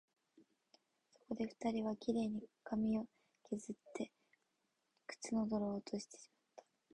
[1.11, 3.05] そこで二人は、綺麗に髪を
[3.47, 4.09] けずって、
[5.05, 6.63] 靴の泥を落としました